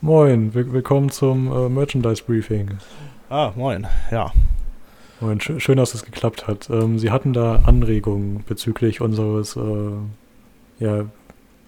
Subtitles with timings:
[0.00, 2.78] Moin, will willkommen zum äh, Merchandise Briefing.
[3.30, 4.30] Ah, moin, ja.
[5.20, 6.68] Moin, sch schön, dass es geklappt hat.
[6.70, 11.06] Ähm, Sie hatten da Anregungen bezüglich unseres, äh, ja,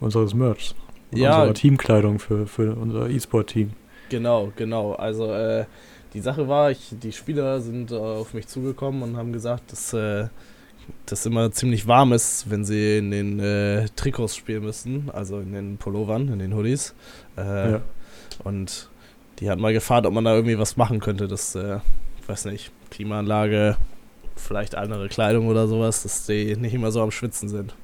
[0.01, 0.75] unseres Merchs.
[1.11, 1.39] Ja.
[1.41, 3.71] Unserer Teamkleidung für, für unser E-Sport-Team.
[4.11, 4.93] Genau, genau.
[4.93, 5.65] Also äh,
[6.13, 9.93] die Sache war, ich, die Spieler sind äh, auf mich zugekommen und haben gesagt, dass
[9.95, 10.29] äh,
[11.07, 15.53] das immer ziemlich warm ist, wenn sie in den äh, Trikots spielen müssen, also in
[15.53, 16.95] den Pullovern, in den Hoodies.
[17.39, 17.81] Äh, Ja.
[18.45, 18.89] Und
[19.41, 21.79] die hatten mal gefragt, ob man da irgendwie was machen könnte, dass, äh,
[22.27, 23.77] weiß nicht, Klimaanlage,
[24.37, 27.75] vielleicht andere Kleidung oder sowas, dass die nicht immer so am Schwitzen sind.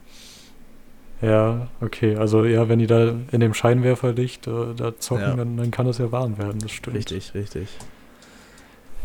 [1.23, 2.17] Ja, okay.
[2.17, 5.37] Also ja, wenn die da in dem Scheinwerferlicht äh, da zocken, Ja.
[5.37, 6.97] dann, dann kann das ja warm werden, das stimmt.
[6.97, 7.69] Richtig, richtig.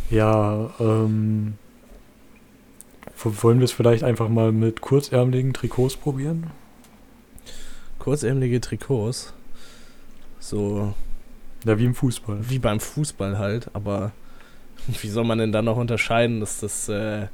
[0.09, 1.54] Ja, ähm,
[3.23, 6.52] wollen wir es vielleicht einfach mal mit kurzärmeligen Trikots probieren?
[8.00, 9.34] Kurzärmelige Trikots.
[10.40, 10.94] So
[11.66, 12.38] Ja, wie im Fußball.
[12.49, 14.12] wie beim Fußball halt, aber
[14.88, 17.28] wie soll man denn dann noch unterscheiden, dass das äh,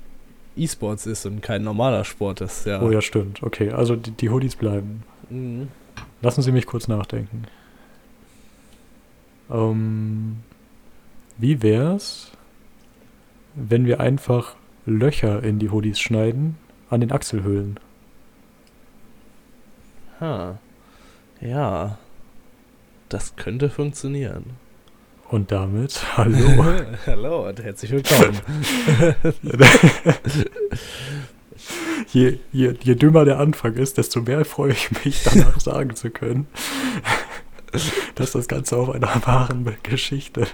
[0.58, 2.66] E-Sports ist und kein normaler Sport ist?
[2.66, 2.82] Ja.
[2.82, 3.44] Oh ja, stimmt.
[3.44, 5.04] Okay, also die, die Hoodies bleiben.
[5.30, 5.68] Mhm.
[6.22, 7.44] Lassen Sie mich kurz nachdenken.
[9.50, 10.38] Ähm,
[11.38, 12.32] wie wär's,
[13.54, 16.58] wenn wir einfach Löcher in die Hoodies schneiden
[16.90, 17.80] an den Achselhöhlen?
[20.20, 20.58] Ha.
[21.42, 21.98] Ja.
[23.10, 24.58] Das könnte funktionieren.
[25.30, 26.66] Und damit, hallo.
[27.06, 28.40] Hallo und herzlich willkommen.
[32.12, 36.10] je, je, je dümmer der Anfang ist, desto mehr freue ich mich, danach sagen zu
[36.10, 36.48] können,
[38.16, 40.48] dass das Ganze auf einer wahren Geschichte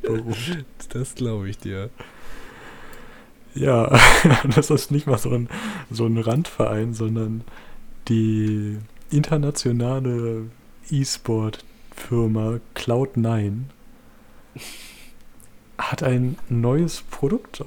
[0.00, 0.64] beruht.
[0.90, 1.90] das glaube ich dir.
[3.54, 3.98] Ja,
[4.54, 5.48] das ist nicht mal so ein,
[5.90, 7.44] so ein Randverein, sondern
[8.08, 8.78] die
[9.10, 10.46] internationale
[11.98, 13.62] E-Sport-Firma Cloud9
[15.78, 17.64] hat ein neues Produkt äh,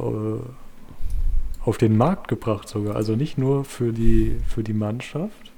[1.63, 2.95] auf den Markt gebracht sogar.
[2.95, 5.51] Also nicht nur für die, für die Mannschaft,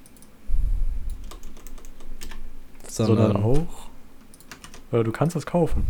[2.88, 3.90] sondern, auch,
[4.92, 5.84] äh, du kannst das kaufen.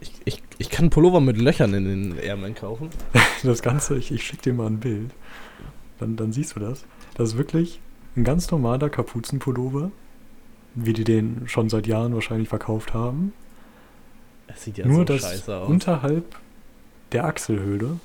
[0.00, 2.90] Ich, ich, ich kann Pullover mit Löchern in den Ärmeln kaufen.
[3.42, 5.10] Das Ganze, ich, ich schicke dir mal ein Bild.
[6.00, 6.84] Dann, dann siehst du das.
[7.14, 7.80] Das ist wirklich
[8.16, 9.92] ein ganz normaler Kapuzenpullover,
[10.76, 13.32] wie die den schon seit Jahren wahrscheinlich verkauft haben.
[14.46, 15.68] Das sieht ja Nur, so dass scheiße aus.
[15.68, 16.36] unterhalb
[17.12, 17.98] der Achselhöhle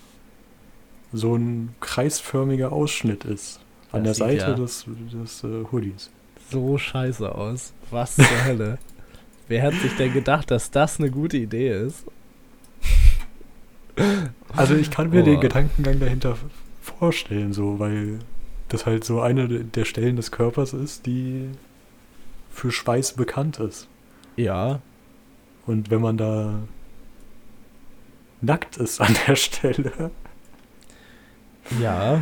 [1.13, 3.59] so ein kreisförmiger Ausschnitt ist.
[3.91, 6.09] An Das der Seite ja- des, des äh, Hoodies.
[6.49, 7.73] so scheiße aus.
[7.91, 8.77] Was zur Hölle?
[9.49, 12.05] Wer hat sich denn gedacht, dass das eine gute Idee ist?
[14.55, 15.41] Also ich kann mir den Boah.
[15.41, 16.37] Gedankengang dahinter
[16.81, 18.19] vorstellen, so, weil
[18.69, 21.49] das halt so eine de- der Stellen des Körpers ist, die
[22.51, 23.87] für Schweiß bekannt ist.
[24.35, 24.81] Ja,
[25.65, 26.59] Und wenn man da
[28.41, 30.11] nackt ist an der Stelle,
[31.79, 32.21] ja.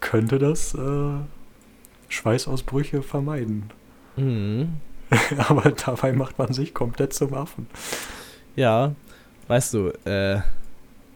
[0.00, 1.12] könnte das äh,
[2.08, 3.70] Schweißausbrüche vermeiden.
[4.16, 4.80] Mhm.
[5.48, 7.66] Aber dabei macht man sich komplett zum Affen.
[8.56, 8.94] Ja,
[9.48, 10.40] weißt du, äh,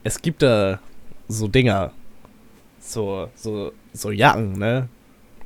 [0.02, 0.80] es gibt da
[1.28, 1.92] so Dinger,
[2.80, 4.88] so, so, so Jacken, ne?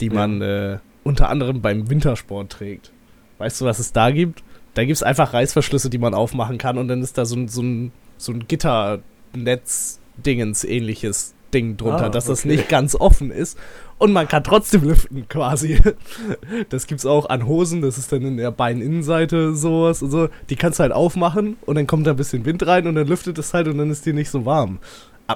[0.00, 0.12] Die Ja.
[0.12, 2.92] man äh, unter anderem beim Wintersport trägt.
[3.38, 4.42] Weißt du, was es da gibt?
[4.74, 7.48] Da gibt es einfach Reißverschlüsse, die man aufmachen kann und dann ist da so ein,
[7.48, 12.48] so ein, so ein Gitternetz-Dingens ähnliches Ding drunter, Ah, dass das okay.
[12.48, 13.56] nicht ganz offen ist
[13.96, 15.80] und man kann trotzdem lüften quasi.
[16.68, 20.28] Das gibt's auch an Hosen, das ist dann in der Beininnenseite sowas und so.
[20.50, 23.06] Die kannst du halt aufmachen und dann kommt da ein bisschen Wind rein und dann
[23.06, 24.78] lüftet es halt und dann ist die nicht so warm.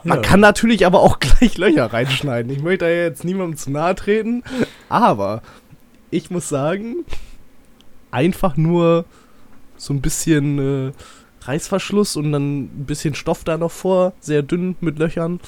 [0.04, 0.22] Man Ja.
[0.22, 2.50] kann natürlich aber auch gleich Löcher reinschneiden.
[2.52, 4.42] Ich möchte da ja jetzt niemandem zu nahe treten,
[4.88, 5.42] aber
[6.10, 7.04] ich muss sagen,
[8.10, 9.04] einfach nur
[9.76, 10.92] so ein bisschen äh,
[11.42, 15.40] Reißverschluss und dann ein bisschen Stoff da noch vor, sehr dünn mit Löchern.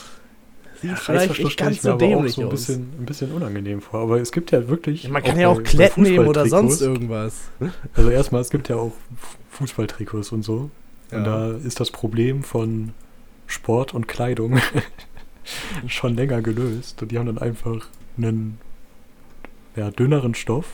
[0.83, 2.53] Sieht vielleicht nicht ganz so dämlich so ein aus.
[2.53, 4.01] bisschen, ein bisschen unangenehm vor.
[4.01, 5.09] Aber es gibt ja wirklich.
[5.09, 7.35] Man kann ja auch bei Klett nehmen oder sonst irgendwas.
[7.95, 10.71] Also erstmal, es gibt ja auch Fu- Fußballtrikots und so.
[11.11, 11.23] Und Ja.
[11.25, 12.91] da ist das Problem von
[13.47, 14.59] Sport und Kleidung
[15.89, 17.01] schon länger gelöst.
[17.03, 17.87] Und die haben dann einfach
[18.17, 18.59] einen
[19.77, 20.67] ja, dünneren Stoff.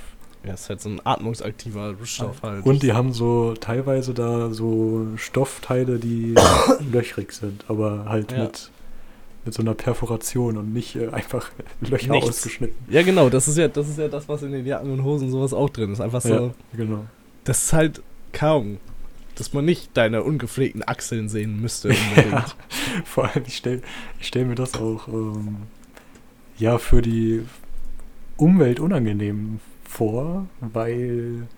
[0.44, 2.64] Ja, ist halt so ein atmungsaktiver Stoff halt.
[2.64, 6.34] Und die haben so teilweise da so Stoffteile, die
[6.92, 8.44] löchrig sind, aber halt Ja.
[8.44, 8.70] mit,
[9.44, 11.50] mit so einer Perforation und nicht äh, einfach
[11.82, 12.28] Löcher Nichts.
[12.30, 12.76] ausgeschnitten.
[12.88, 15.30] Ja, genau, das ist ja, das ist ja das, was in den Jacken und Hosen
[15.30, 16.00] sowas auch drin ist.
[16.00, 17.04] Einfach so, Ja, genau.
[17.44, 18.02] das ist halt
[18.32, 18.78] kaum,
[19.40, 21.94] dass man nicht deine ungepflegten Achseln sehen müsste.
[22.30, 22.44] Ja,
[23.06, 23.80] vor allem, ich stelle
[24.20, 25.56] stell mir das auch ähm,
[26.58, 27.42] ja für die
[28.36, 31.48] Umwelt unangenehm vor, weil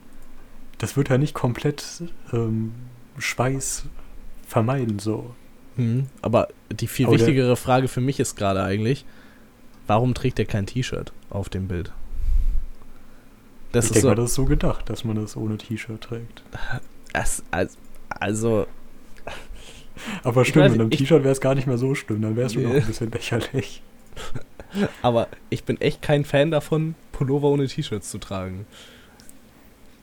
[0.78, 2.72] das wird ja nicht komplett ähm,
[3.18, 3.86] Schweiß
[4.46, 5.34] vermeiden, so.
[5.74, 9.04] Hm, aber die viel Aber wichtigere Frage für mich ist gerade eigentlich,
[9.88, 11.90] warum trägt er kein T-Shirt auf dem Bild?
[13.72, 16.44] Das ich denke so, mal, das ist so gedacht, dass man das ohne T-Shirt trägt.
[17.12, 17.76] es, als-
[18.08, 18.66] also,
[20.24, 22.54] Aber stimmt, weiß mit einem T-Shirt wäre es gar nicht mehr so schlimm, dann wärst
[22.56, 22.80] du noch Nee.
[22.80, 23.82] ein bisschen lächerlich.
[25.02, 28.66] aber ich bin echt kein Fan davon, Pullover ohne T-Shirts zu tragen.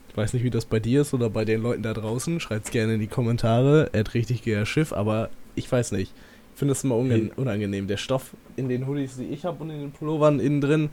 [0.10, 2.40] Ich weiß nicht, wie das bei dir ist oder bei den Leuten da draußen.
[2.40, 3.90] Schreibt's gerne in die Kommentare.
[3.94, 6.14] Er hat richtig geil Schiff, aber ich weiß nicht.
[6.56, 7.32] Ich finde es immer Hey.
[7.36, 7.88] unangenehm.
[7.88, 10.90] Der Stoff in den Hoodies, die ich habe und in den Pullovern innen drin,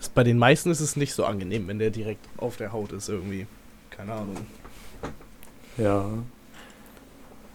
[0.00, 2.92] ist, bei den meisten ist es nicht so angenehm, wenn der direkt auf der Haut
[2.92, 3.46] ist irgendwie.
[3.90, 4.36] Keine Ahnung.
[5.78, 6.04] Ja.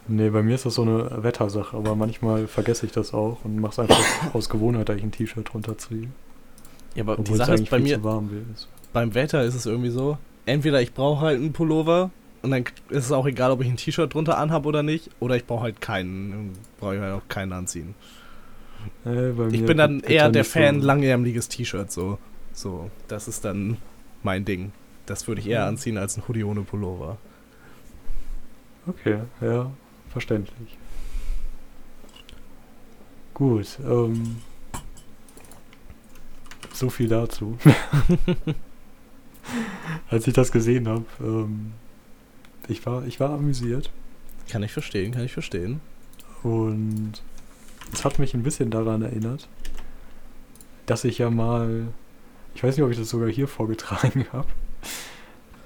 [0.10, 3.60] Nee, bei mir ist das so eine Wettersache, aber manchmal vergesse ich das auch und
[3.60, 4.00] mache es einfach
[4.34, 6.08] aus Gewohnheit, dass ich ein T-Shirt drunter ziehe.
[6.96, 8.00] Ja, aber die Obwohl Sache ist bei mir,
[8.56, 8.70] ist.
[8.94, 12.10] beim Wetter ist es irgendwie so, entweder ich brauche halt einen Pullover
[12.42, 15.36] und dann ist es auch egal, ob ich ein T-Shirt drunter anhab oder nicht, oder
[15.36, 16.50] ich brauche halt keinen, dann
[16.80, 17.94] brauche ich halt auch keinen anziehen.
[19.06, 22.18] Äh, Ich bin dann eher der Fan so- langärmliches T-Shirt, so.
[22.54, 23.78] So, das ist dann
[24.24, 24.72] mein Ding.
[25.06, 25.68] Das würde ich eher Mhm.
[25.70, 27.18] anziehen als ein Hoodie ohne Pullover.
[28.88, 29.72] Okay, ja,
[30.10, 30.78] verständlich.
[33.34, 34.38] Gut, ähm,
[36.74, 37.58] so viel dazu.
[40.10, 41.74] Als ich das gesehen habe, ähm,
[42.68, 43.92] ich war, ich war amüsiert
[44.50, 45.80] Kann ich verstehen, kann ich verstehen.
[46.44, 47.14] und
[47.94, 49.48] es hat mich ein bisschen daran erinnert,
[50.86, 51.88] dass ich ja mal,
[52.56, 54.48] ich weiß nicht, ob ich das sogar hier vorgetragen habe,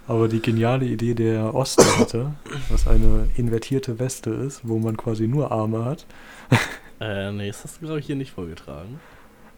[0.07, 2.33] aber die geniale Idee der Osten hatte,
[2.69, 6.05] was eine invertierte Weste ist, wo man quasi nur Arme hat.
[7.03, 8.99] Äh, nee, das hast du, glaube ich, hier nicht vorgetragen.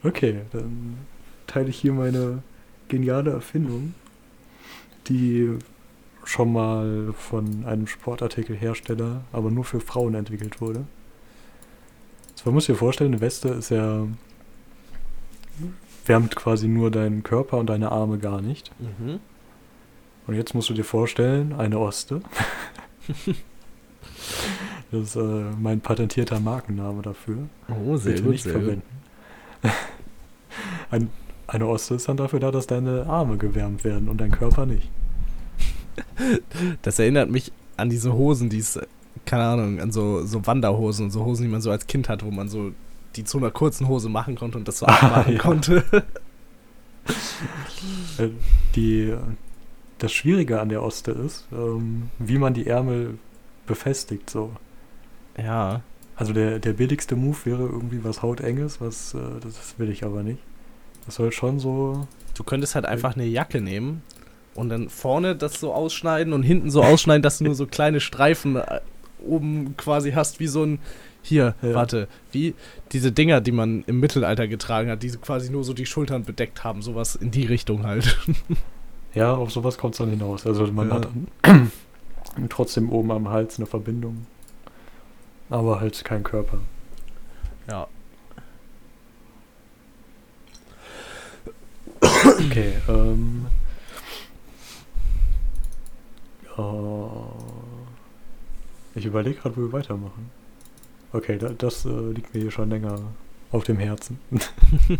[0.02, 0.96] Okay, dann
[1.46, 2.42] teile ich hier meine
[2.88, 3.96] geniale Erfindung,
[5.10, 5.50] die
[6.24, 10.86] schon mal von einem Sportartikelhersteller, aber nur für Frauen entwickelt wurde.
[12.32, 14.08] Also man muss sich vorstellen, eine Weste ist ja
[16.06, 18.72] wärmt quasi nur deinen Körper und deine Arme gar nicht.
[18.80, 19.20] Mhm.
[20.28, 22.22] Und jetzt musst du dir vorstellen, eine Oste.
[24.92, 27.40] das ist äh, mein patentierter Markenname dafür.
[27.70, 28.84] Oh, sehr Bitte gut, nicht sehr verwenden.
[30.92, 31.10] Ein,
[31.48, 34.90] eine Oste ist dann dafür da, dass deine Arme gewärmt werden und dein Körper nicht.
[36.84, 38.80] Das erinnert mich an diese Hosen, die es,
[39.26, 42.24] keine Ahnung, an so, so Wanderhosen und so Hosen, die man so als Kind hat,
[42.24, 42.72] wo man so
[43.16, 45.40] die zu einer kurzen Hose machen konnte und das so Ah, abmachen ja.
[45.40, 45.84] konnte.
[48.18, 48.30] Äh,
[48.76, 49.14] Die,
[50.04, 53.18] das Schwierige an der Oste ist, ähm, wie man die Ärmel
[53.66, 54.30] befestigt.
[54.30, 54.52] So.
[55.38, 55.82] ja.
[56.16, 60.22] Also der, der billigste Move wäre irgendwie was Hautenges, was äh, das will ich aber
[60.22, 60.38] nicht.
[61.08, 62.08] Das soll schon so.
[62.38, 64.04] Du könntest halt einfach eine Jacke nehmen
[64.54, 68.00] und dann vorne das so ausschneiden und hinten so ausschneiden, dass du nur so kleine
[68.00, 68.82] Streifen äh,
[69.26, 70.80] oben quasi hast, wie so ein.
[71.26, 71.74] Hier, Ja.
[71.74, 72.54] warte, wie
[72.92, 76.66] diese Dinger, die man im Mittelalter getragen hat, die quasi nur so die Schultern bedeckt
[76.66, 78.20] haben, sowas in die Richtung halt.
[79.14, 80.46] Ja, auf sowas kommt es dann hinaus.
[80.46, 80.96] Also man Ja.
[80.96, 81.08] hat
[81.44, 81.72] dann
[82.50, 84.26] trotzdem oben am Hals eine Verbindung.
[85.50, 86.58] Aber halt kein Körper.
[87.70, 87.88] Ja.
[92.02, 93.46] Okay, ähm.
[96.58, 96.62] äh,
[99.00, 100.32] ich überlege gerade, wo wir weitermachen.
[101.12, 103.00] Okay, da, das äh, liegt mir hier schon länger
[103.52, 104.20] auf dem Herzen.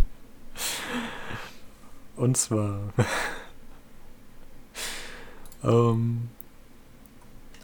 [2.16, 2.80] Und zwar.
[5.64, 6.30] Ähm.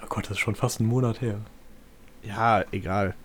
[0.03, 1.39] Oh Gott, das ist schon fast ein Monat her.
[2.23, 3.15] Ja, egal.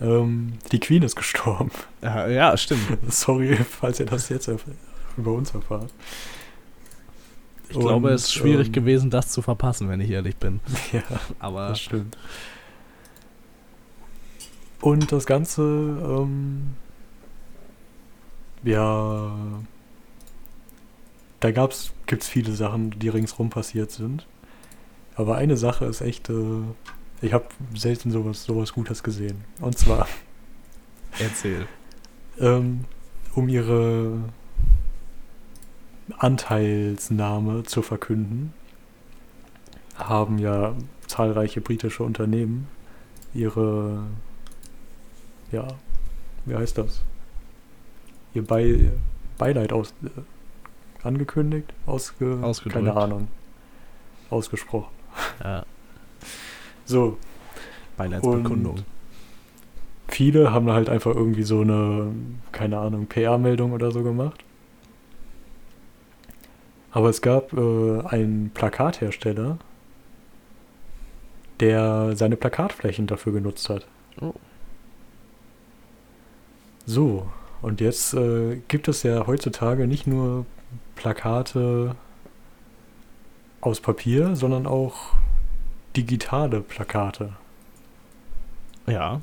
[0.00, 1.70] Ähm, die Queen ist gestorben.
[2.02, 2.98] Ja, ja stimmt.
[3.12, 4.50] Sorry, falls ihr das jetzt
[5.16, 5.92] über uns erfahrt.
[7.68, 10.60] Ich glaube, es ist schwierig ähm, gewesen, das zu verpassen, wenn ich ehrlich bin.
[10.92, 11.02] Ja,
[11.38, 12.16] Aber das stimmt.
[14.80, 16.74] Und das Ganze, ähm,
[18.62, 19.32] ja,
[21.44, 24.26] da gab's, gibt's viele Sachen, die ringsrum passiert sind.
[25.14, 26.62] Aber eine Sache ist echt, äh,
[27.20, 27.44] ich habe
[27.76, 29.44] selten sowas, sowas Gutes gesehen.
[29.60, 30.08] Und zwar,
[31.18, 31.66] erzähl.
[32.40, 32.86] ähm,
[33.34, 34.20] um ihre
[36.16, 38.54] Anteilsnahme zu verkünden,
[39.96, 40.74] haben ja
[41.06, 42.68] zahlreiche britische Unternehmen
[43.34, 44.04] ihre,
[45.52, 45.68] ja,
[46.46, 47.02] wie heißt das?
[48.32, 48.90] Ihr Bei,
[49.36, 50.08] Beileid aus, äh,
[51.04, 52.84] angekündigt, ausge, Ausgedrückt.
[52.86, 53.28] keine Ahnung,
[54.30, 54.92] ausgesprochen.
[55.42, 55.64] Ja,
[56.86, 57.16] So,
[57.96, 58.74] Beileidsbekundung.
[58.76, 58.84] Und-
[60.08, 62.12] viele haben halt einfach irgendwie so eine,
[62.52, 64.44] keine Ahnung, PR-Meldung oder so gemacht.
[66.92, 69.58] Aber es gab äh, einen Plakathersteller,
[71.60, 73.86] der seine Plakatflächen dafür genutzt hat.
[74.20, 74.34] Oh.
[76.86, 77.26] So,
[77.62, 80.44] und jetzt äh, gibt es ja heutzutage nicht nur
[80.94, 81.96] Plakate
[83.60, 85.14] aus Papier, sondern auch
[85.96, 87.32] digitale Plakate.
[88.86, 89.20] Ja.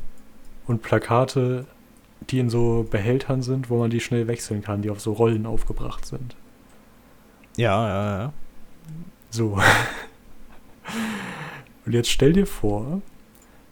[0.68, 1.66] Und Plakate,
[2.30, 5.46] die in so Behältern sind, wo man die schnell wechseln kann, die auf so Rollen
[5.46, 6.36] aufgebracht sind.
[7.58, 8.34] Ja, ja, ja.
[9.30, 9.60] So.
[11.86, 13.02] Und jetzt stell dir vor,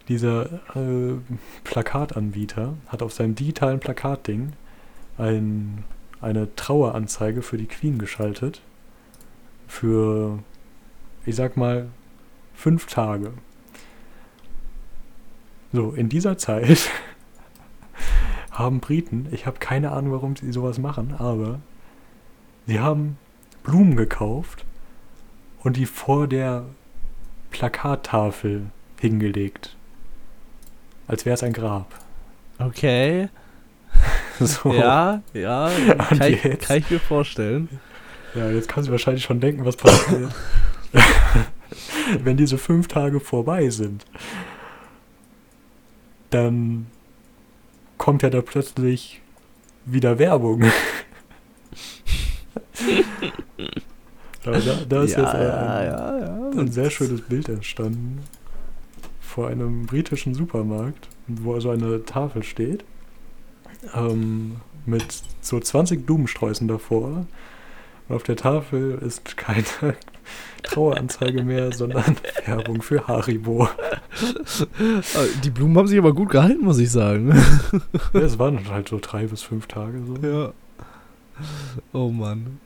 [0.08, 1.16] dieser äh,
[1.64, 4.54] Plakatanbieter hat auf seinem digitalen Plakatding
[5.18, 5.84] ein,
[6.22, 8.62] eine Traueranzeige für die Queen geschaltet.
[9.68, 10.40] Für,
[11.26, 11.90] ich sag mal,
[12.54, 13.34] fünf Tage.
[15.72, 16.90] So, in dieser Zeit
[18.52, 21.60] haben Briten, ich habe keine Ahnung, warum sie sowas machen, aber
[22.66, 23.18] sie haben
[23.64, 24.66] Blumen gekauft
[25.64, 26.66] und die vor der
[27.52, 29.76] Plakattafel hingelegt.
[31.08, 31.94] Als wäre es ein Grab.
[32.58, 33.30] Okay.
[34.46, 34.74] So.
[34.74, 37.68] Ja, ja, kann ich, kann ich mir vorstellen.
[38.36, 40.32] Ja, jetzt kannst du wahrscheinlich schon denken, was passiert.
[42.24, 44.06] Wenn diese fünf Tage vorbei sind,
[46.30, 46.88] dann
[47.98, 49.22] kommt ja da plötzlich
[49.86, 50.64] wieder Werbung.
[54.44, 56.50] Da, da ist ja, jetzt ein, ja, ja.
[56.58, 58.24] ein sehr schönes Bild entstanden
[59.20, 62.86] vor einem britischen Supermarkt, wo also eine Tafel steht
[63.94, 65.06] ähm, mit
[65.42, 67.26] so 20 Blumensträußen davor.
[68.08, 69.64] Und auf der Tafel ist keine
[70.64, 73.66] Traueranzeige mehr, sondern Werbung für Haribo.
[73.66, 73.70] Ah,
[75.44, 77.34] Die Blumen haben sich aber gut gehalten, muss ich sagen.
[78.14, 80.16] Ja, es waren halt so drei bis fünf Tage so.
[80.28, 80.52] Ja.
[81.94, 82.60] Oh Mann.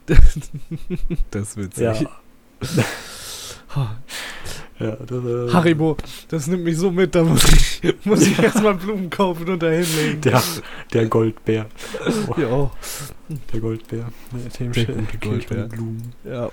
[1.31, 2.07] Das ist witzig.
[3.75, 3.95] Ja.
[4.79, 5.97] Ja das, äh, Haribo,
[6.29, 9.69] das nimmt mich so mit, da muss ich, muss ich erstmal Blumen kaufen und da
[9.69, 10.21] hinlegen.
[10.21, 10.41] Der,
[10.93, 11.67] der Goldbär.
[12.27, 12.71] Oh, Ja,
[13.53, 14.05] der Goldbär.
[14.31, 15.63] Der, dem Der gute Goldbär.
[15.67, 16.13] Blumen.
[16.23, 16.49] ja.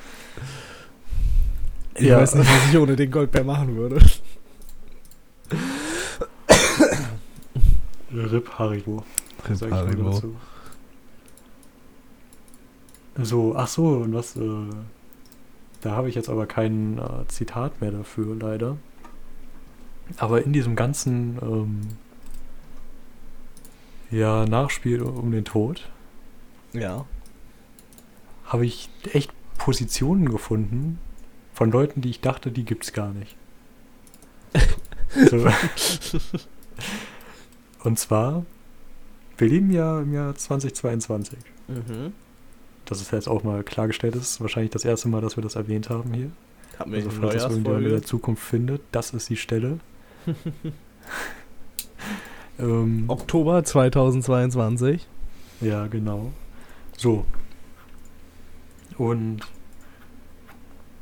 [1.94, 2.18] Ich Ja.
[2.20, 3.98] weiß nicht, was ich ohne den Goldbär machen würde.
[8.12, 9.04] RIP Haribo.
[9.48, 10.22] Rip sag ich mal Haribo.
[13.22, 14.40] So, ach so, und was, äh,
[15.80, 18.76] da habe ich jetzt aber kein äh, Zitat mehr dafür, leider.
[20.18, 21.80] Aber in diesem ganzen, ähm,
[24.10, 25.88] ja, Nachspiel um den Tod
[26.72, 27.06] Ja.
[28.44, 30.98] habe ich echt Positionen gefunden
[31.54, 33.36] von Leuten, die ich dachte, die gibt's gar nicht.
[35.30, 35.46] so.
[37.84, 38.44] Und zwar,
[39.38, 41.38] wir leben ja im Jahr 2022.
[41.68, 42.12] Mhm.
[42.90, 44.40] Dass es jetzt auch mal klargestellt ist.
[44.40, 46.30] Wahrscheinlich das erste Mal, dass wir das erwähnt haben hier.
[46.76, 49.78] Haben wir Also falls es irgendjemand in der Zukunft findet, das ist die Stelle.
[52.58, 55.06] ähm, Oktober 2022.
[55.60, 56.32] ja, genau.
[56.96, 57.24] So.
[58.98, 59.40] Und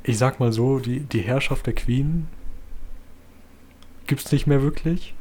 [0.03, 2.27] ich sag mal so, die, die Herrschaft der Queen
[4.05, 5.15] gibt's nicht mehr wirklich.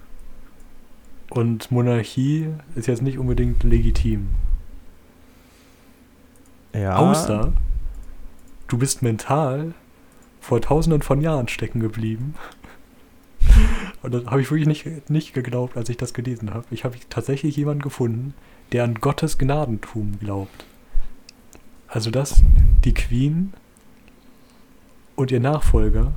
[1.30, 4.28] Und Monarchie ist jetzt nicht unbedingt legitim.
[6.72, 6.96] Ja.
[6.96, 7.52] Außer
[8.68, 9.74] du bist mental
[10.40, 12.34] vor tausenden von Jahren stecken geblieben.
[14.02, 16.64] Und das habe ich wirklich nicht, nicht geglaubt, als ich das gelesen habe.
[16.70, 18.34] Ich habe tatsächlich jemanden gefunden,
[18.72, 20.64] der an Gottes Gnadentum glaubt.
[21.88, 22.42] Also dass
[22.84, 23.52] die Queen
[25.16, 26.12] und ihr Nachfolger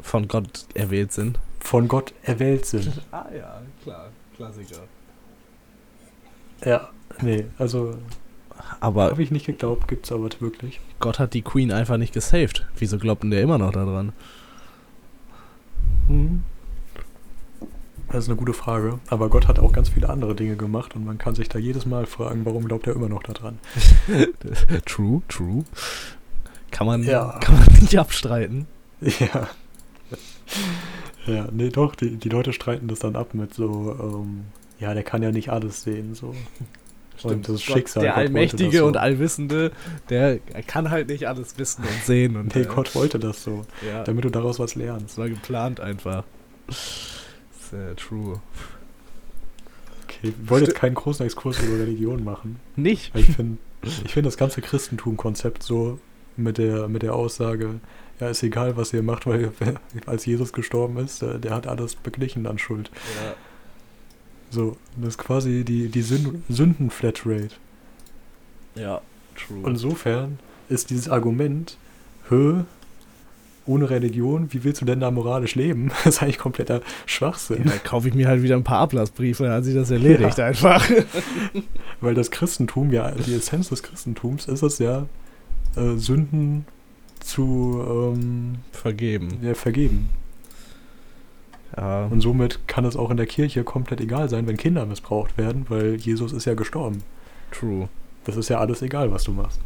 [0.00, 1.38] von Gott erwählt sind.
[1.60, 3.02] von Gott erwählt sind.
[3.10, 4.10] Ah ja, klar.
[4.36, 4.82] Klassiker.
[6.64, 6.88] Ja,
[7.22, 7.96] nee, also
[8.80, 10.80] Aber habe ich nicht geglaubt, gibt's aber wirklich.
[11.00, 12.66] Gott hat die Queen einfach nicht gesaved.
[12.76, 14.12] Wieso glaubt denn der immer noch daran?
[16.08, 16.42] Mhm.
[18.08, 19.00] Das ist eine gute Frage.
[19.08, 21.86] Aber Gott hat auch ganz viele andere Dinge gemacht und man kann sich da jedes
[21.86, 23.58] Mal fragen, warum glaubt er immer noch daran?
[24.86, 25.64] true, true.
[26.70, 27.38] Kann man, Ja.
[27.40, 28.66] kann man nicht abstreiten.
[29.00, 29.48] Ja.
[31.26, 34.44] Ja, nee, doch, die, die Leute streiten das dann ab mit so, ähm,
[34.78, 36.34] ja, der kann ja nicht alles sehen, so.
[37.22, 38.02] Und das Schicksal.
[38.02, 38.86] Der Gott Allmächtige so.
[38.86, 39.72] und Allwissende,
[40.10, 42.36] der kann halt nicht alles wissen und sehen.
[42.36, 45.10] Und, Nee, äh, Gott wollte das so, Ja, damit du daraus was lernst.
[45.10, 46.24] das war geplant einfach.
[47.70, 48.40] Sehr true.
[50.04, 52.60] Okay, ich wollte jetzt keinen großen Exkurs über Religion machen.
[52.76, 53.14] Nicht?
[53.14, 55.98] Weil ich finde ich find das ganze Christentum-Konzept so
[56.36, 57.80] mit der, mit der Aussage,
[58.20, 59.52] ja, ist egal, was ihr macht, weil
[60.06, 62.90] als Jesus gestorben ist, äh, der hat alles beglichen an Schuld.
[63.22, 63.34] Ja.
[64.50, 67.50] So, das ist quasi die, die Sün Sünden-Flatrate.
[68.74, 69.00] ja,
[69.36, 69.62] true.
[69.66, 70.38] Insofern
[70.68, 71.76] ist dieses Argument,
[72.28, 72.62] hö,
[73.66, 75.90] ohne Religion, wie willst du denn da moralisch leben?
[76.04, 77.64] Das ist eigentlich kompletter Schwachsinn.
[77.64, 80.38] Ja, dann kaufe ich mir halt wieder ein paar Ablassbriefe, dann hat sich das erledigt
[80.38, 80.46] Ja.
[80.46, 80.88] einfach.
[82.00, 85.06] Weil das Christentum, ja, die Essenz des Christentums ist es ja,
[85.76, 86.64] äh, Sünden
[87.20, 87.82] zu
[88.14, 89.38] ähm, Vergeben.
[89.42, 90.08] ja, vergeben.
[91.76, 92.06] Ja.
[92.06, 95.66] Und somit kann es auch in der Kirche komplett egal sein, wenn Kinder missbraucht werden,
[95.68, 97.02] weil Jesus ist ja gestorben.
[97.50, 97.88] True.
[98.24, 99.60] Das ist ja alles egal, was du machst.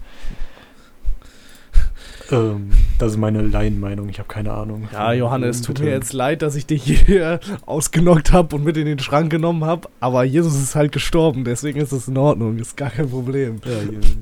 [2.33, 4.89] ähm, das ist meine Laienmeinung, ich habe keine Ahnung.
[4.93, 8.77] Ja, Johannes, es tut mir jetzt leid, dass ich dich hier ausgenockt habe und mit
[8.77, 12.59] in den Schrank genommen habe, aber Jesus ist halt gestorben, deswegen ist es in Ordnung,
[12.59, 13.61] ist gar kein Problem.
[13.65, 13.79] Ja,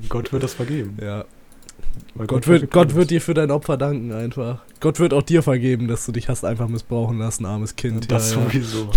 [0.09, 0.97] Gott wird das vergeben.
[1.01, 1.25] Ja.
[2.15, 4.61] Weil Gott vergibt wird, Gott wird dir für dein Opfer danken einfach.
[4.79, 8.11] Gott wird auch dir vergeben, dass du dich hast einfach missbrauchen lassen, armes Kind.
[8.11, 8.45] Das ja, ja.
[8.45, 8.89] sowieso.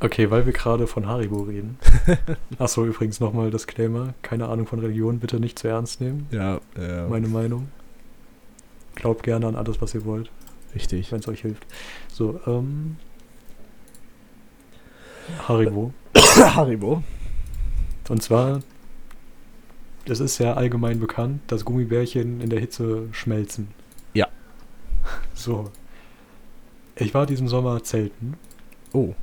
[0.00, 1.78] Okay, weil wir gerade von Haribo reden.
[2.58, 4.14] Achso, übrigens nochmal Disclaimer.
[4.22, 6.26] Keine Ahnung von Religion, bitte nicht zu ernst nehmen.
[6.32, 7.68] Ja, ja, Meine Meinung.
[8.96, 10.28] Glaubt gerne an alles, was ihr wollt,
[10.74, 11.12] richtig.
[11.12, 11.64] wenn es euch hilft.
[12.12, 12.96] So, ähm.
[15.46, 15.92] Haribo.
[16.16, 17.04] Haribo.
[18.08, 18.60] Und zwar,
[20.06, 23.68] es ist ja allgemein bekannt, dass Gummibärchen in der Hitze schmelzen.
[24.14, 24.28] Ja.
[25.34, 25.70] So.
[26.94, 28.36] Ich war diesen Sommer zelten
[28.92, 29.14] Oh.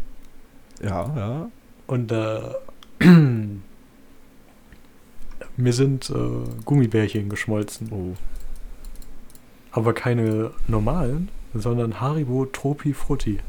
[0.82, 1.52] Ja, ja.
[1.88, 2.42] und äh,
[5.58, 7.90] mir sind äh, Gummibärchen geschmolzen.
[7.92, 8.16] Oh.
[9.72, 13.40] Aber keine normalen, sondern Haribo Tropi Frutti.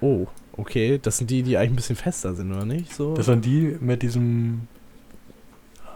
[0.00, 0.26] Oh,
[0.56, 0.98] okay.
[1.00, 2.92] Das sind die, die eigentlich ein bisschen fester sind, oder nicht?
[2.92, 3.14] So.
[3.14, 4.68] Das sind die mit diesem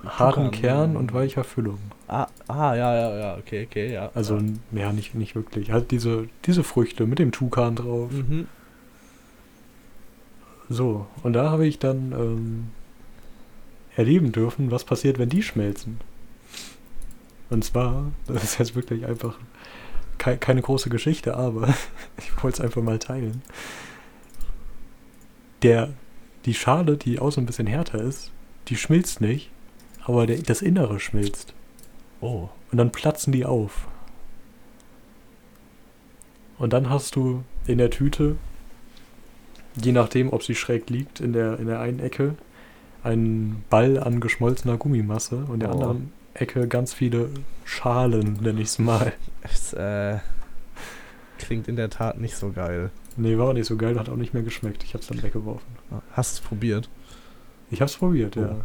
[0.07, 0.51] harten.
[0.51, 1.79] Kern und weicher Füllung.
[2.07, 4.11] ah, ah, ja, ja, ja, okay, okay, ja.
[4.15, 4.81] Also, ja.
[4.81, 5.73] ja, nicht, nicht wirklich.
[5.73, 8.11] Halt diese, diese Früchte mit dem Tukan drauf.
[8.11, 8.47] Mhm.
[10.69, 12.69] So, und da habe ich dann ähm,
[13.97, 15.99] erleben dürfen, was passiert, wenn die schmelzen.
[17.51, 19.39] Und zwar, das ist jetzt wirklich einfach
[20.19, 21.69] kei keine große Geschichte, aber
[22.19, 23.43] ich wollte es einfach mal teilen.
[25.63, 25.93] Der,
[26.45, 28.31] die Schale, die außen ein bisschen härter ist,
[28.69, 29.51] die schmilzt nicht,
[30.09, 31.55] aber der, das Innere schmilzt.
[32.21, 32.49] Oh.
[32.73, 33.87] Und dann platzen die auf.
[36.59, 38.37] Und dann hast du in der Tüte,
[39.81, 42.35] je nachdem, ob sie schräg liegt, in der, in der einen Ecke
[43.05, 45.75] einen Ball an geschmolzener Gummimasse und in der Oh.
[45.75, 47.31] anderen Ecke ganz viele
[47.65, 49.13] Schalen, nenne ich es mal.
[49.43, 50.19] Es, äh,
[51.39, 52.91] klingt in der Tat nicht so geil.
[53.17, 54.83] Nee, war auch nicht so geil, hat auch nicht mehr geschmeckt.
[54.85, 55.67] Ich habe es dann weggeworfen.
[56.13, 56.89] Hast du es probiert?
[57.71, 58.37] Ich habe es probiert.
[58.37, 58.41] Oh.
[58.41, 58.57] ja,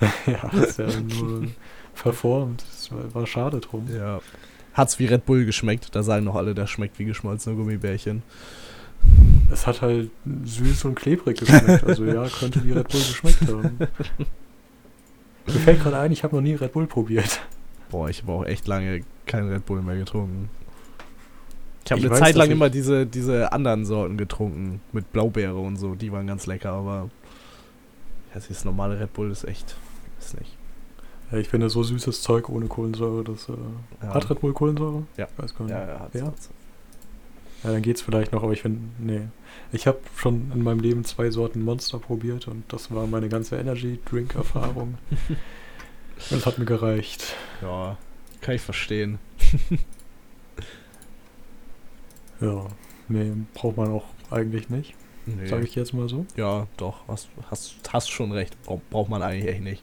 [0.52, 1.48] ist ja nur
[1.94, 2.62] verformt.
[2.62, 3.86] Es war, schade drum.
[3.94, 4.20] Ja.
[4.72, 5.94] Hat's wie Red Bull geschmeckt?
[5.94, 8.22] Da sagen noch alle, das schmeckt wie geschmolzene Gummibärchen.
[9.52, 10.10] Es hat halt
[10.44, 11.84] süß und klebrig geschmeckt.
[11.84, 13.78] Also ja, könnte wie Red Bull geschmeckt haben.
[15.46, 17.40] Mir fällt gerade ein, ich habe noch nie Red Bull probiert.
[17.90, 20.48] Boah, ich habe auch echt lange kein Red Bull mehr getrunken.
[21.84, 24.80] Ich habe eine weiß, Zeit lang immer diese, diese anderen Sorten getrunken.
[24.92, 25.94] Mit Blaubeere und so.
[25.94, 27.10] Die waren ganz lecker, aber.
[28.34, 29.76] Ja, das normale Red Bull ist echt.
[30.18, 30.56] Ist nicht.
[31.30, 33.52] Ja, ich finde so süßes Zeug ohne Kohlensäure, das äh,
[34.02, 34.14] Ja.
[34.14, 35.04] hat Red Bull Kohlensäure?
[35.16, 35.26] Ja.
[35.36, 35.72] Ich weiß gar nicht.
[35.74, 36.26] Ja, ja, hat's, Ja?
[36.26, 36.50] hat's.
[37.62, 39.22] Ja, dann geht's vielleicht noch, aber ich finde, nee.
[39.72, 43.56] Ich habe schon in meinem Leben zwei Sorten Monster probiert und das war meine ganze
[43.56, 44.98] Energy Drink Erfahrung.
[46.30, 47.34] und es hat mir gereicht.
[47.62, 47.96] Ja,
[48.42, 49.18] kann ich verstehen.
[52.40, 52.66] Ja,
[53.08, 54.94] nee, braucht man auch eigentlich nicht,
[55.26, 55.46] Nee.
[55.46, 56.26] sage ich jetzt mal so.
[56.36, 58.60] Ja, doch, hast, hast, hast schon recht.
[58.64, 59.82] Bra braucht man eigentlich echt nicht.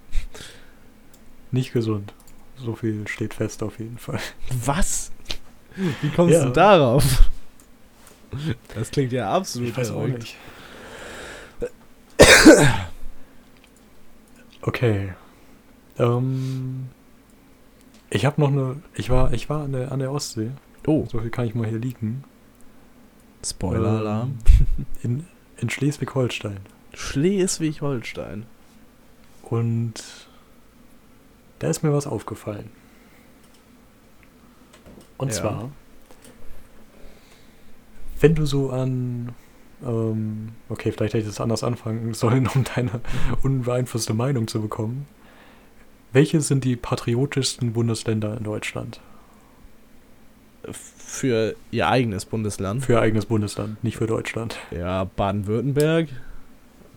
[1.51, 2.13] Nicht gesund.
[2.57, 4.19] So viel steht fest auf jeden Fall.
[4.65, 5.11] Was?
[6.01, 6.45] Wie kommst Ja.
[6.45, 7.29] du darauf?
[8.75, 10.37] Das klingt ja absolut Ich weiß auch nicht.
[14.61, 15.13] Okay.
[15.97, 16.89] Ähm,
[18.09, 18.81] ich habe noch eine.
[18.95, 20.51] Ich war, ich war an der, an der Ostsee.
[20.87, 22.23] Oh, So viel kann ich mal hier liegen.
[23.45, 24.37] Spoiler-Alarm.
[24.77, 25.27] Ähm, in,
[25.61, 26.59] in Schleswig-Holstein.
[26.93, 28.45] Schleswig-Holstein.
[29.43, 29.93] Und
[31.59, 32.69] da ist mir was aufgefallen.
[35.17, 35.35] Und Ja.
[35.35, 35.71] zwar,
[38.19, 39.29] wenn du so an,
[39.85, 43.01] ähm, okay, vielleicht hätte ich das anders anfangen sollen, um deine
[43.43, 45.07] unbeeinflusste Meinung zu bekommen.
[46.13, 48.99] Welche sind die patriotischsten Bundesländer in Deutschland?
[50.69, 52.85] Für ihr eigenes Bundesland.
[52.85, 54.57] Für ihr eigenes Bundesland, nicht für Deutschland.
[54.71, 56.07] Ja, Baden-Württemberg,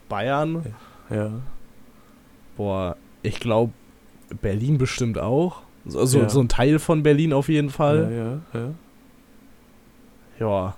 [0.09, 0.64] Bayern.
[1.11, 1.31] Ja.
[2.57, 3.72] Boah, ich glaube,
[4.42, 5.62] Berlin bestimmt auch.
[5.87, 6.29] So, so, Ja.
[6.29, 8.42] so ein Teil von Berlin auf jeden Ja, Fall.
[8.55, 8.70] ja, ja.
[10.40, 10.74] Ja.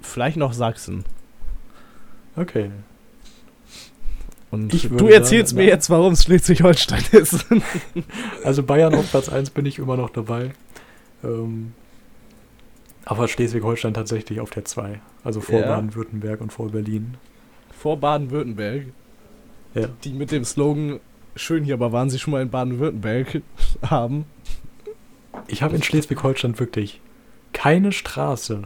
[0.00, 1.04] Vielleicht noch Sachsen.
[2.36, 2.70] Okay.
[4.50, 7.46] Und du erzählst sagen, mir jetzt, warum es Schleswig-Holstein ist.
[8.44, 10.52] Also Bayern auf Platz 1 bin ich immer noch dabei.
[11.24, 11.72] Ähm,
[13.04, 15.00] aber Schleswig-Holstein tatsächlich auf der 2.
[15.22, 15.66] Also vor Ja.
[15.66, 17.16] Baden-Württemberg und vor Berlin.
[17.76, 18.86] Vor Baden-Württemberg.
[19.74, 19.88] Ja.
[20.04, 21.00] Die mit dem Slogan
[21.36, 23.42] Schön hier, aber waren Sie schon mal in Baden-Württemberg
[23.82, 24.24] haben.
[25.48, 27.00] Ich habe in Schleswig-Holstein wirklich
[27.52, 28.62] keine Straße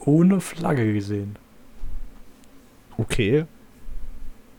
[0.00, 1.36] ohne Flagge gesehen.
[2.98, 3.44] Okay.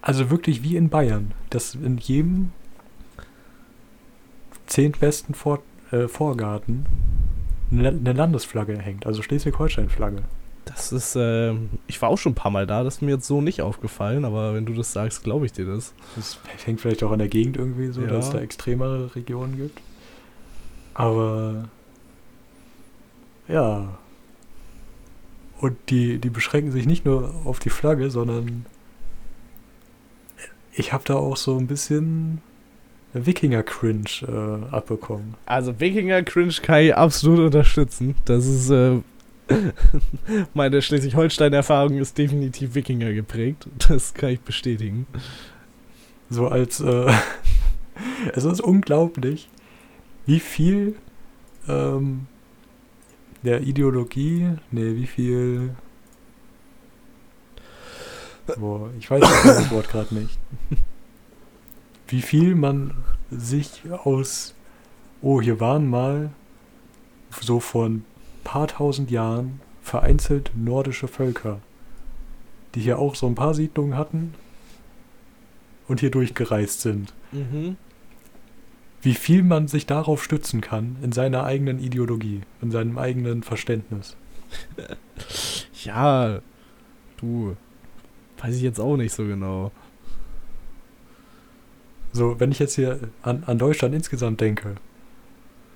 [0.02, 2.52] Also wirklich wie in Bayern, dass in jedem
[4.66, 6.86] zehntbesten Vor äh, Vorgarten
[7.72, 10.24] eine, Landesflagge hängt, also Schleswig-Holstein-Flagge.
[10.66, 13.26] Das ist, ähm, ich war auch schon ein paar Mal da, das ist mir jetzt
[13.28, 15.94] so nicht aufgefallen, aber wenn du das sagst, glaube ich dir das.
[16.16, 18.08] Das hängt vielleicht auch an der Gegend irgendwie so, Ja.
[18.08, 19.80] dass es da extremere Regionen gibt.
[20.94, 21.70] Aber
[23.48, 23.98] ja.
[25.60, 28.66] Und die, die beschränken sich nicht nur auf die Flagge, sondern
[30.74, 32.42] ich habe da auch so ein bisschen
[33.14, 35.36] Wikinger-Cringe äh, abbekommen.
[35.46, 38.16] Also Wikinger Cringe kann ich absolut unterstützen.
[38.26, 39.00] Das ist, äh,
[40.54, 43.68] meine Schleswig-Holstein-Erfahrung ist definitiv Wikinger geprägt.
[43.88, 45.08] Das kann ich bestätigen.
[46.30, 47.12] So als, äh,
[48.34, 49.50] es ist unglaublich,
[50.26, 50.96] wie viel
[51.68, 52.28] ähm,
[53.44, 55.76] der Ideologie, nee, wie viel,
[58.58, 60.38] boah, ich weiß das Wort gerade nicht,
[62.12, 62.94] wie viel man
[63.30, 64.54] sich aus,
[65.22, 66.32] oh, hier waren mal
[67.40, 68.06] so vor ein
[68.44, 71.60] paar tausend Jahren vereinzelt nordische Völker,
[72.76, 74.34] die hier auch so ein paar Siedlungen hatten
[75.88, 77.14] und hier durchgereist sind.
[77.32, 77.78] Mhm.
[79.02, 84.16] Wie viel man sich darauf stützen kann in seiner eigenen Ideologie, in seinem eigenen Verständnis.
[85.84, 86.42] Ja,
[87.18, 87.56] du,
[88.38, 89.72] weiß ich jetzt auch nicht so genau.
[92.14, 94.76] So, wenn ich jetzt hier an, an Deutschland insgesamt denke,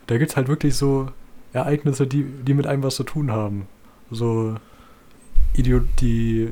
[0.08, 1.10] da gibt es halt wirklich so
[1.54, 3.68] Ereignisse, die, die mit einem was zu tun haben.
[4.12, 4.56] So,
[5.54, 6.50] Ideo die,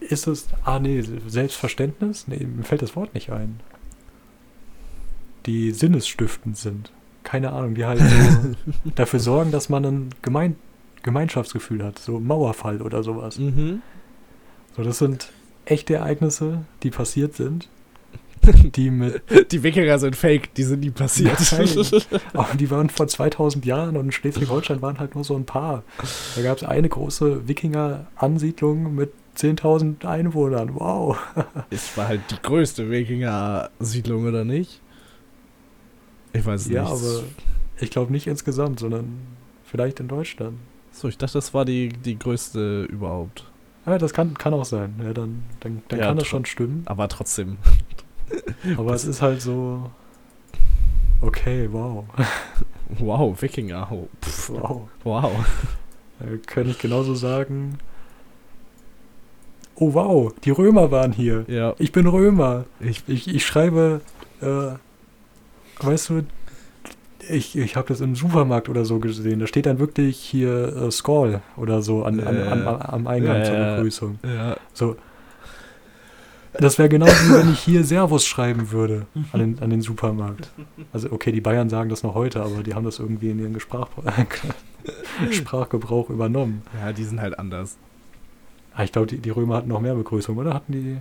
[0.00, 2.28] ist es, ah nee, Selbstverständnis?
[2.28, 3.60] Nee, mir fällt das Wort nicht ein.
[5.46, 6.92] Die sinnesstiftend sind.
[7.24, 8.54] Keine Ahnung, die halt so
[8.94, 10.56] dafür sorgen, dass man ein Gemein
[11.02, 11.98] Gemeinschaftsgefühl hat.
[11.98, 13.38] So Mauerfall oder sowas.
[13.38, 13.82] Mhm.
[14.76, 15.32] So, das sind
[15.64, 17.68] echte Ereignisse, die passiert sind.
[18.74, 21.38] Die mit Die Wikinger sind fake, die sind nie passiert.
[22.34, 25.84] Aber die waren vor 2000 Jahren und in Schleswig-Holstein waren halt nur so ein paar.
[26.34, 30.74] Da gab es eine große Wikinger-Ansiedlung mit 10.000 Einwohnern.
[30.74, 31.16] Wow.
[31.70, 34.80] Es war halt die größte Wikinger-Siedlung, oder nicht?
[36.32, 36.92] Ich weiß es Ja, nicht.
[36.92, 37.22] aber
[37.80, 39.18] ich glaube nicht insgesamt, sondern
[39.64, 40.56] vielleicht in Deutschland.
[40.90, 43.44] So, ich dachte, das war die, die größte überhaupt.
[43.86, 44.94] Ja, das kann, kann auch sein.
[45.02, 46.82] Ja, dann dann, dann Ja, kann das schon stimmen.
[46.84, 47.56] Aber trotzdem.
[48.76, 49.90] Aber es ist halt so.
[51.20, 52.04] Okay, wow.
[52.98, 53.88] Wow, Wikinger.
[53.90, 54.82] Oh, pff, Wow.
[55.02, 55.32] wow.
[56.18, 57.78] Da kann ich genauso sagen.
[59.76, 61.44] Oh wow, die Römer waren hier.
[61.48, 62.64] Ja, Ich bin Römer.
[62.80, 64.02] ich, Ich, ich schreibe,
[64.42, 64.72] äh,
[65.84, 66.22] weißt du,
[67.30, 69.38] ich, ich habe das im Supermarkt oder so gesehen.
[69.40, 73.38] Da steht dann wirklich hier äh, Skoll oder so an, an, an, an, am Eingang
[73.38, 73.56] Ja, zur.
[73.76, 74.18] Begrüßung.
[74.24, 74.56] ja.
[74.74, 74.96] So.
[76.54, 80.50] Das wäre genauso wie wenn ich hier Servus schreiben würde an den, an den Supermarkt.
[80.92, 83.54] Also okay, die Bayern sagen das noch heute, aber die haben das irgendwie in ihren
[83.54, 83.88] Gesprach
[85.30, 86.62] Sprachgebrauch übernommen.
[86.80, 87.76] ja, die sind halt anders.
[88.74, 90.54] Ah, ich glaube, die, die Römer hatten noch mehr Begrüßung, oder?
[90.54, 90.96] Hatten die?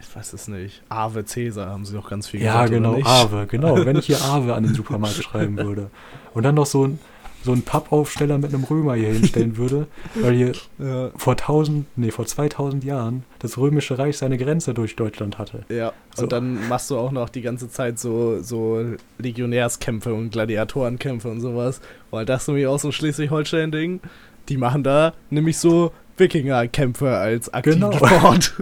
[0.00, 0.82] Ich weiß es nicht.
[0.90, 3.06] Ave Cäsar haben sie doch ganz viel Ja, gesagt, oder genau, nicht?
[3.06, 3.84] Ave, genau.
[3.86, 5.90] Wenn ich hier Ave an den Supermarkt schreiben würde
[6.34, 6.98] und dann noch so ein,
[7.44, 12.10] so ein Pappaufsteller mit einem Römer hier hinstellen würde, weil hier Ja, vor 1000, nee,
[12.10, 15.64] vor 2000 Jahren das Römische Reich seine Grenze durch Deutschland hatte.
[15.68, 15.92] ja.
[16.16, 16.22] So.
[16.22, 18.84] Und dann machst du auch noch die ganze Zeit so, so
[19.18, 21.80] Legionärskämpfe und Gladiatorenkämpfe und sowas.
[22.12, 24.00] Weil das ist nämlich auch so ein Schleswig-Holstein-Ding.
[24.48, 27.92] Die machen da nämlich so Wikingerkämpfe als aktiven Genau.
[28.06, 28.54] Sport.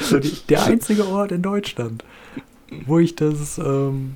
[0.00, 2.04] So die, der einzige Ort in Deutschland,
[2.86, 4.14] wo ich das ähm,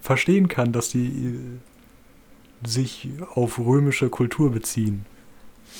[0.00, 1.38] verstehen kann, dass die
[2.64, 5.06] sich auf römische Kultur beziehen,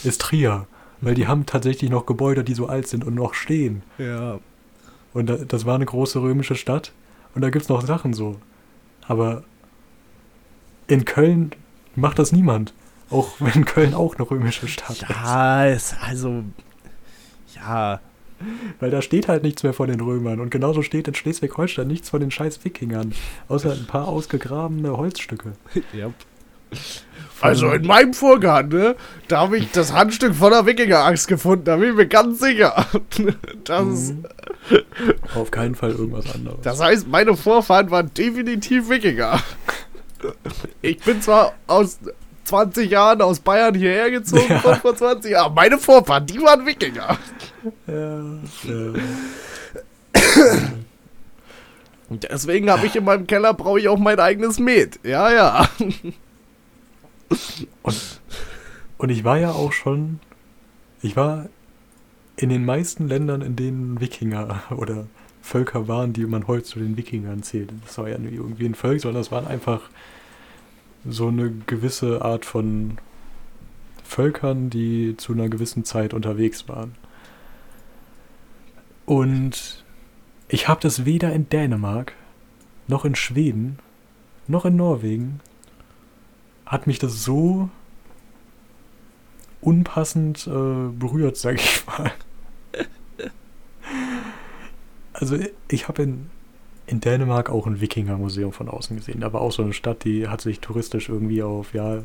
[0.05, 0.67] ist Trier.
[1.03, 3.83] Weil die haben tatsächlich noch Gebäude, die so alt sind und noch stehen.
[3.99, 4.39] ja.
[5.13, 6.93] Und da, das war eine große römische Stadt.
[7.35, 8.37] Und da gibt es noch Sachen so.
[9.09, 9.43] Aber
[10.87, 11.51] in Köln
[11.97, 12.75] macht das niemand.
[13.11, 15.09] Auch wenn Köln auch eine römische Stadt ist.
[15.09, 16.45] Ja, also.
[17.57, 18.01] Ja.
[18.79, 20.41] Weil da steht halt nichts mehr von den Römern.
[20.41, 23.13] Und genauso steht in Schleswig-Holstein nichts von den scheiß Wikingern.
[23.49, 25.53] Außer ein paar ausgegrabene Holzstücke.
[25.93, 26.11] ja.
[27.43, 28.97] Also in meinem Vorgarten, ne,
[29.29, 32.85] da habe ich das Handstück von der Wikinger-Axt gefunden, da bin ich mir ganz sicher.
[33.65, 34.25] Das, Mhm.
[35.35, 36.59] Auf keinen Fall irgendwas anderes.
[36.63, 39.41] das heißt, meine Vorfahren waren definitiv Wikinger.
[40.83, 41.99] Ich bin zwar aus
[42.45, 44.59] 20 Jahren aus Bayern hierher gezogen, Ja.
[44.75, 47.17] vor 20 Jahren, aber meine Vorfahren, die waren Wikinger.
[47.87, 48.19] ja,
[48.65, 48.93] ja.
[52.09, 54.99] Und deswegen habe ich in meinem Keller, brauche ich auch mein eigenes Met.
[55.05, 55.69] Ja, ja.
[57.83, 58.21] Und,
[58.99, 60.21] und ich war ja auch schon,
[61.03, 61.49] ich war
[62.37, 65.07] in den meisten Ländern, in denen Wikinger oder
[65.43, 67.73] Völker waren, die man heute zu den Wikingern zählt.
[67.85, 69.83] Das war ja nicht irgendwie ein Volk, sondern das waren einfach
[71.09, 72.99] so eine gewisse Art von
[74.05, 76.95] Völkern, die zu einer gewissen Zeit unterwegs waren.
[79.07, 79.85] Und
[80.49, 82.13] ich habe das weder in Dänemark,
[82.87, 83.79] noch in Schweden,
[84.47, 85.41] noch in Norwegen
[86.71, 87.69] hat mich das so
[89.61, 92.13] unpassend äh, berührt, sag ich mal.
[95.13, 95.37] Also
[95.69, 96.31] ich habe in,
[96.87, 99.21] in Dänemark auch ein Wikinger-Museum von außen gesehen.
[99.21, 102.05] Da war auch so eine Stadt, die hat sich touristisch irgendwie auf, ja,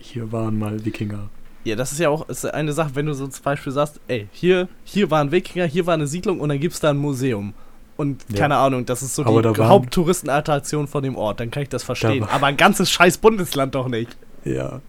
[0.00, 1.30] hier waren mal Wikinger.
[1.62, 4.28] Ja, das ist ja auch ist eine Sache, wenn du so zum Beispiel sagst, ey,
[4.32, 7.54] hier, hier war ein Wikinger, hier war eine Siedlung und dann gibt's da ein Museum.
[8.00, 8.38] Und Ja.
[8.38, 11.82] keine Ahnung, das ist so Aber die Haupttouristenattraktion von dem Ort, dann kann ich das
[11.82, 12.24] verstehen.
[12.24, 14.16] Aber ein ganzes scheiß Bundesland doch nicht.
[14.44, 14.80] Ja,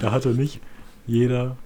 [0.00, 0.60] da hatte nicht
[1.06, 1.56] jeder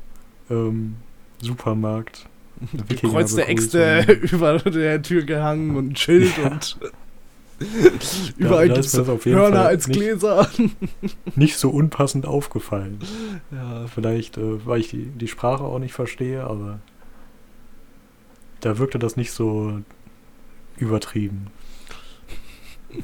[0.50, 0.96] ähm,
[1.40, 2.26] Supermarkt
[2.88, 3.38] Wikingerbegrüßung.
[3.44, 4.00] Äxte
[4.32, 6.48] über der Tür gehangen und ein Schild Ja.
[6.50, 6.78] und
[8.38, 10.48] überall das auf jeden Hörner Fall als nicht- Gläser.
[11.36, 12.98] Nicht so unpassend aufgefallen.
[13.52, 16.78] Ja, Vielleicht, äh, weil ich die, die Sprache auch nicht verstehe, aber
[18.60, 19.80] da wirkte das nicht so
[20.78, 21.48] übertrieben.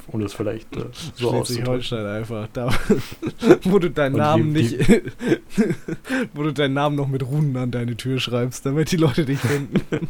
[0.07, 1.31] Um das vielleicht äh, so.
[1.31, 2.49] Schleswig-Holstein einfach.
[2.53, 2.75] Da,
[3.65, 4.79] wo du deinen Und Namen nicht.
[6.35, 9.41] wo du deinen Namen noch mit Runen an deine Tür schreibst, damit die Leute dich
[9.41, 9.81] finden.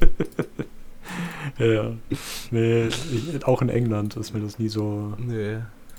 [1.58, 1.92] Ja,
[2.50, 5.14] nee, ich, auch in England ist mir das nie so.
[5.18, 5.58] Nee.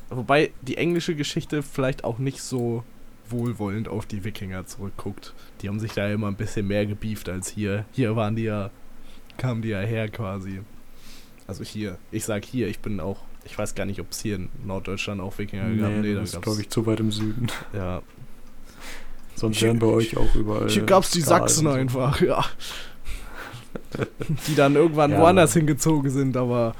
[0.10, 2.84] Wobei die englische Geschichte vielleicht auch nicht so
[3.30, 5.34] wohlwollend auf die Wikinger zurückguckt.
[5.62, 7.86] Die haben sich da immer ein bisschen mehr gebieft als hier.
[7.94, 8.70] Hier waren die ja,
[9.38, 10.62] kamen die ja her quasi.
[11.48, 14.36] Also hier, ich sag hier, ich bin auch, ich weiß gar nicht, ob es hier
[14.38, 15.92] in Norddeutschland auch Wikinger gab.
[15.92, 17.48] nee, da das ist, glaube ich, zu weit im Süden.
[17.74, 18.02] Ja,
[19.36, 20.70] Sonst wären bei euch auch überall.
[20.70, 21.70] hier gab's die Skalen Sachsen so.
[21.72, 22.44] einfach, ja.
[24.48, 25.20] die dann irgendwann Ja.
[25.20, 26.74] woanders hingezogen sind, aber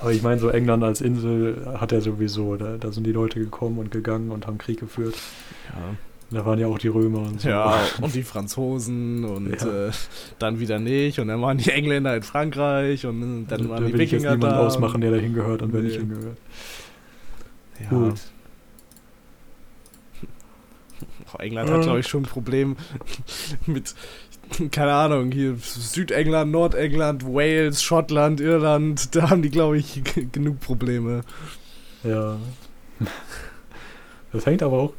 [0.00, 2.56] Aber ich meine, so England als Insel hat er sowieso.
[2.56, 5.14] Da, da sind die Leute gekommen und gegangen und haben Krieg geführt.
[5.68, 5.94] ja.
[6.32, 7.48] Da waren ja auch die Römer und so.
[7.48, 9.88] Ja, und die Franzosen und Ja.
[9.88, 9.90] äh,
[10.38, 11.18] dann wieder nicht.
[11.18, 14.22] Und dann waren die Engländer in Frankreich und dann da waren die will ich jetzt
[14.22, 14.60] Wikinger niemand da.
[14.66, 16.38] ausmachen, der da hingehört und wer nicht hingehört.
[17.82, 17.88] Ja.
[17.88, 18.20] Gut.
[21.38, 22.76] England hat, glaube ich, schon ein Problem
[23.66, 23.94] mit,
[24.72, 29.14] keine Ahnung, hier Südengland, Nordengland, Wales, Schottland, Irland.
[29.14, 31.22] Da haben die, glaube ich, genug Probleme.
[32.04, 32.36] Ja.
[34.32, 34.92] Das hängt aber auch,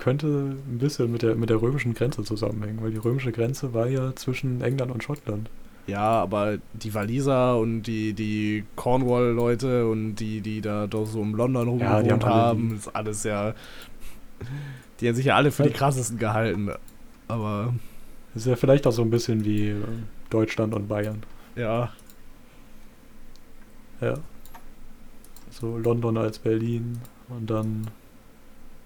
[0.00, 3.86] könnte ein bisschen mit der, mit der römischen Grenze zusammenhängen, weil die römische Grenze war
[3.86, 5.48] ja zwischen England und Schottland.
[5.86, 11.34] Ja, aber die Waliser und die, die Cornwall-Leute und die, die da doch so um
[11.34, 13.54] London Ja, rumgewohnt haben alle haben, ist alles ja.
[15.00, 15.76] Die haben sich ja alle für die Ja.
[15.76, 16.70] krassesten gehalten.
[17.28, 17.74] Aber
[18.34, 19.76] ist ja vielleicht auch so ein bisschen wie äh,
[20.30, 21.22] Deutschland und Bayern.
[21.56, 21.90] ja,
[24.00, 24.14] Ja.
[25.50, 27.88] So London als Berlin und dann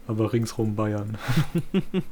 [0.07, 1.17] aber ringsrum Bayern.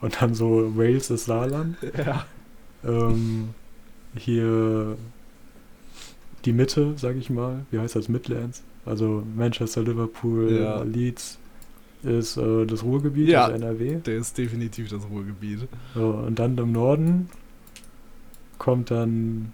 [0.00, 1.76] und dann so Wales ist Saarland.
[1.96, 2.24] ja.
[2.84, 3.50] Ähm,
[4.16, 4.96] hier
[6.44, 7.66] die Mitte, sag ich mal.
[7.70, 8.08] Wie heißt das?
[8.08, 8.62] Midlands.
[8.86, 10.82] Also Manchester, Liverpool, Ja.
[10.82, 11.38] Leeds
[12.04, 13.46] ist äh, das Ruhrgebiet, Ja.
[13.46, 13.96] also NRW.
[13.96, 15.66] Der ist definitiv das Ruhrgebiet.
[15.94, 17.28] So, und dann im Norden
[18.58, 19.52] kommt dann,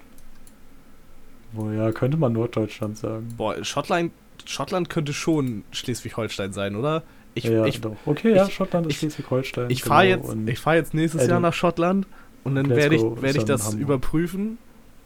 [1.53, 3.29] wo ja, könnte man Norddeutschland sagen.
[3.37, 4.13] Boah, Schottland,
[4.47, 7.03] Schottland könnte schon Schleswig-Holstein sein, oder?
[7.35, 7.97] Ich, ja, ich, doch.
[8.07, 9.71] Okay, ja, ich- Schottland ist Schleswig-Holstein.
[9.71, 12.07] ich fahre genau, jetzt, und ich fahr jetzt nächstes Edin- Jahr nach Schottland
[12.45, 14.59] und dann werde ich, werd ich das überprüfen.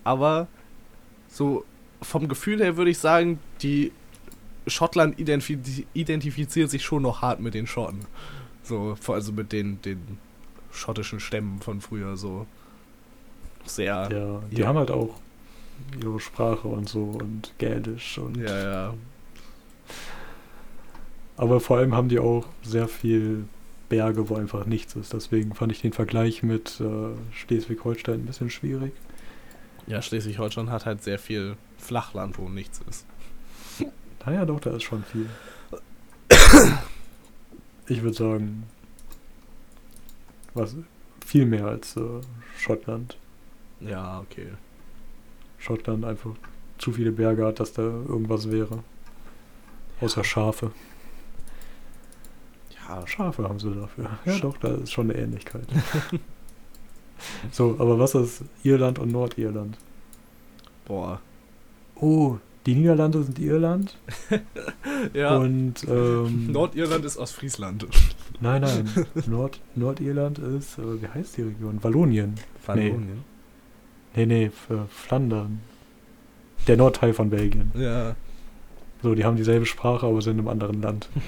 [0.04, 0.46] Aber
[1.28, 1.64] so
[2.02, 3.92] vom Gefühl her würde ich sagen, die
[4.66, 5.58] Schottland identif
[5.94, 8.00] identifiziert sich schon noch hart mit den Schotten.
[8.62, 10.18] So, also mit den, den
[10.70, 12.46] schottischen Stämmen von früher so.
[13.64, 14.08] Sehr.
[14.12, 14.66] ja, die ja.
[14.66, 15.14] haben halt auch
[16.02, 18.94] ihre Sprache und so und Gälisch und Ja, ja.
[21.36, 23.44] Aber vor allem haben die auch sehr viel
[23.88, 25.12] Berge, wo einfach nichts ist.
[25.12, 28.92] Deswegen fand ich den Vergleich mit äh, Schleswig-Holstein ein bisschen schwierig.
[29.86, 33.06] Ja, Schleswig-Holstein hat halt sehr viel Flachland, wo nichts ist.
[34.26, 35.26] Naja, doch, da ist schon viel.
[37.86, 38.64] ich würde sagen,
[40.52, 40.76] was
[41.24, 42.20] viel mehr als äh,
[42.58, 43.16] Schottland.
[43.80, 44.48] Ja, okay.
[45.56, 46.32] Schottland einfach
[46.76, 48.82] zu viele Berge hat, dass da irgendwas wäre.
[50.00, 50.70] Außer Schafe.
[52.88, 54.10] Ja, Schafe haben sie dafür.
[54.24, 55.66] Ja, Sch- doch, da ist schon eine Ähnlichkeit.
[57.52, 59.76] so, aber was ist Irland und Nordirland?
[60.86, 61.20] boah.
[61.96, 63.96] Oh, die Niederlande sind Irland
[65.14, 67.86] Ja, und ähm, Nordirland ist aus Friesland.
[68.40, 71.82] nein, nein, Nord Nordirland ist, äh, wie heißt die Region?
[71.82, 72.36] Wallonien.
[72.64, 73.24] Wallonien.
[74.14, 75.60] Nee, nee, für Flandern.
[76.66, 77.70] Der Nordteil von Belgien.
[77.74, 78.14] Ja.
[79.02, 81.08] So, die haben dieselbe Sprache, aber sind im anderen Land.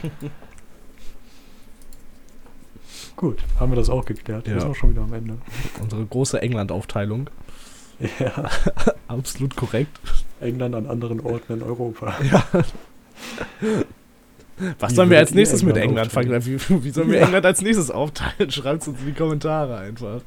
[3.17, 4.47] Gut, haben wir das auch geklärt.
[4.47, 4.61] Wir Ja.
[4.61, 5.37] sind auch schon wieder am Ende.
[5.81, 7.29] Unsere große England-Aufteilung.
[8.19, 8.49] Ja,
[9.09, 10.01] Absolut korrekt.
[10.41, 12.15] England an anderen Orten in Europa.
[12.31, 12.43] Ja.
[14.79, 16.43] Was Wie sollen wir als nächstes mit England England aufteilen?
[16.43, 16.81] fangen?
[16.81, 17.25] Wie, wie sollen wir Ja.
[17.27, 18.51] England als nächstes aufteilen?
[18.51, 20.21] Schreibt uns in die Kommentare einfach.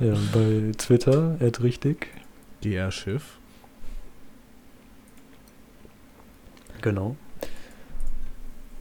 [0.00, 2.06] Ja, bei Twitter, richtig.
[2.62, 3.35] GR Schiff.
[6.82, 7.16] Genau.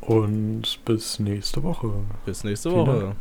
[0.02, 1.92] Und bis nächste Woche.
[2.26, 3.00] Bis nächste Vielen Woche.
[3.00, 3.16] Dank.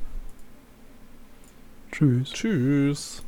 [1.92, 2.32] Tschüss.
[2.32, 3.23] Tschüss.